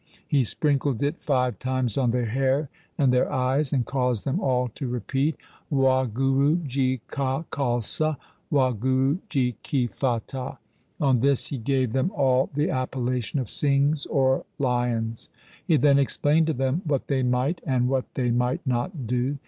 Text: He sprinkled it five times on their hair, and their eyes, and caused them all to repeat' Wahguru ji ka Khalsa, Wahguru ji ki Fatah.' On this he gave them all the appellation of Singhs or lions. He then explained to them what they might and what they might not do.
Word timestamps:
He 0.27 0.43
sprinkled 0.43 1.03
it 1.03 1.21
five 1.21 1.59
times 1.59 1.95
on 1.95 2.09
their 2.09 2.25
hair, 2.25 2.69
and 2.97 3.13
their 3.13 3.31
eyes, 3.31 3.71
and 3.71 3.85
caused 3.85 4.25
them 4.25 4.39
all 4.39 4.67
to 4.69 4.87
repeat' 4.87 5.35
Wahguru 5.71 6.65
ji 6.65 7.01
ka 7.07 7.43
Khalsa, 7.51 8.17
Wahguru 8.51 9.19
ji 9.29 9.57
ki 9.61 9.85
Fatah.' 9.85 10.57
On 10.99 11.19
this 11.19 11.49
he 11.49 11.59
gave 11.59 11.91
them 11.91 12.09
all 12.15 12.49
the 12.55 12.71
appellation 12.71 13.39
of 13.39 13.45
Singhs 13.45 14.07
or 14.09 14.43
lions. 14.57 15.29
He 15.67 15.77
then 15.77 15.99
explained 15.99 16.47
to 16.47 16.53
them 16.53 16.81
what 16.85 17.05
they 17.05 17.21
might 17.21 17.61
and 17.63 17.87
what 17.87 18.05
they 18.15 18.31
might 18.31 18.65
not 18.65 19.05
do. 19.05 19.37